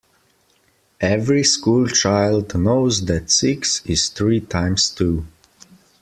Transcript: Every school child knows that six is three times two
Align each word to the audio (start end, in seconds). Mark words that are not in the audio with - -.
Every 0.99 1.43
school 1.43 1.85
child 1.87 2.55
knows 2.57 3.05
that 3.05 3.29
six 3.29 3.85
is 3.85 4.09
three 4.09 4.39
times 4.39 4.89
two 4.89 5.27